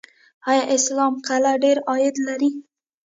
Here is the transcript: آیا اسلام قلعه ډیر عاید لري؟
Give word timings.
آیا 0.49 0.63
اسلام 0.75 1.13
قلعه 1.27 1.53
ډیر 1.63 1.77
عاید 1.89 2.15
لري؟ 2.27 2.51